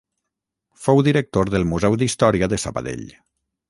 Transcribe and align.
Fou 0.85 1.03
director 1.09 1.53
del 1.57 1.69
Museu 1.75 2.01
d'Història 2.05 2.53
de 2.55 2.63
Sabadell. 2.67 3.09